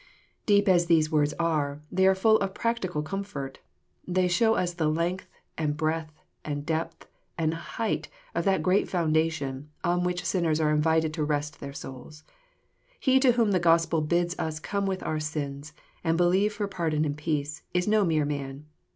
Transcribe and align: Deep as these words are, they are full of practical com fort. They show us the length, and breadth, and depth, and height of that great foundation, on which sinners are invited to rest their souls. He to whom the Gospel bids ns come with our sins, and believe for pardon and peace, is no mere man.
Deep 0.47 0.67
as 0.67 0.87
these 0.87 1.11
words 1.11 1.31
are, 1.37 1.79
they 1.91 2.07
are 2.07 2.15
full 2.15 2.37
of 2.37 2.55
practical 2.55 3.03
com 3.03 3.21
fort. 3.21 3.59
They 4.07 4.27
show 4.27 4.55
us 4.55 4.73
the 4.73 4.87
length, 4.89 5.27
and 5.59 5.77
breadth, 5.77 6.11
and 6.43 6.65
depth, 6.65 7.05
and 7.37 7.53
height 7.53 8.09
of 8.33 8.43
that 8.45 8.63
great 8.63 8.89
foundation, 8.89 9.69
on 9.83 10.03
which 10.03 10.25
sinners 10.25 10.59
are 10.59 10.71
invited 10.71 11.13
to 11.13 11.23
rest 11.23 11.59
their 11.59 11.71
souls. 11.71 12.23
He 12.99 13.19
to 13.19 13.33
whom 13.33 13.51
the 13.51 13.59
Gospel 13.59 14.01
bids 14.01 14.35
ns 14.43 14.59
come 14.59 14.87
with 14.87 15.03
our 15.03 15.19
sins, 15.19 15.71
and 16.03 16.17
believe 16.17 16.53
for 16.53 16.67
pardon 16.67 17.05
and 17.05 17.15
peace, 17.15 17.61
is 17.71 17.87
no 17.87 18.03
mere 18.03 18.25
man. 18.25 18.65